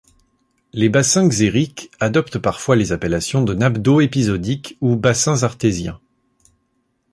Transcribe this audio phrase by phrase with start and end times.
[0.73, 5.99] Les bassins xériques adoptent parfois les appellations de nappes d'eau épisodiques ou bassins artésiens.